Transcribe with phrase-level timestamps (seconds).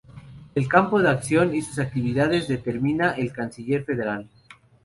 [0.55, 4.27] El campo de acción de sus actividades lo determina el canciller federal.